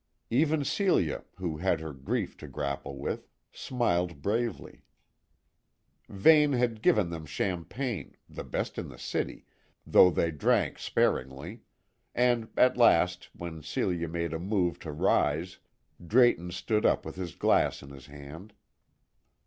[0.31, 4.81] Even Celia, who had her grief to grapple with, smiled bravely.
[6.09, 9.45] Vane had given them champagne, the best in the city,
[9.85, 11.61] though they drank sparingly;
[12.15, 15.59] and at last, when Celia made a move to rise,
[16.03, 18.55] Drayton stood up with his glass in his hand.